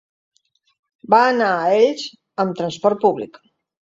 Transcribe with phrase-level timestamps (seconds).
[1.15, 2.07] Va anar a Elx
[2.45, 3.39] amb transport públic.